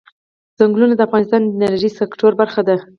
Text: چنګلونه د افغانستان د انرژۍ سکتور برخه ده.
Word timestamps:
چنګلونه 0.57 0.93
د 0.95 1.01
افغانستان 1.07 1.41
د 1.59 1.61
انرژۍ 1.67 1.91
سکتور 1.99 2.31
برخه 2.41 2.61
ده. 2.67 2.75